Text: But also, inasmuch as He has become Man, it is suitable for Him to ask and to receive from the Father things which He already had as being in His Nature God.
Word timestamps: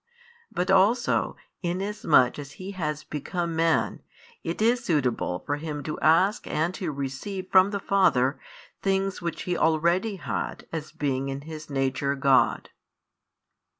But 0.51 0.71
also, 0.71 1.35
inasmuch 1.61 2.39
as 2.39 2.53
He 2.53 2.71
has 2.71 3.03
become 3.03 3.55
Man, 3.55 4.01
it 4.43 4.59
is 4.59 4.83
suitable 4.83 5.43
for 5.45 5.57
Him 5.57 5.83
to 5.83 5.99
ask 5.99 6.47
and 6.47 6.73
to 6.73 6.91
receive 6.91 7.51
from 7.51 7.69
the 7.69 7.79
Father 7.79 8.39
things 8.81 9.21
which 9.21 9.43
He 9.43 9.55
already 9.55 10.15
had 10.15 10.67
as 10.73 10.91
being 10.91 11.29
in 11.29 11.41
His 11.41 11.69
Nature 11.69 12.15
God. 12.15 12.71